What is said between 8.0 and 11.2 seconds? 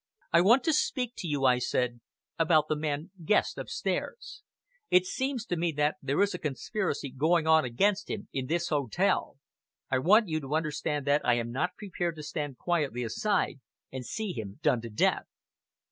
him in this hotel. I want you to understand